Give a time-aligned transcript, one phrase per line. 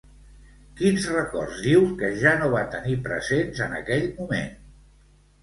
[0.77, 4.51] Quins records diu que ja no va tenir presents en aquell moment?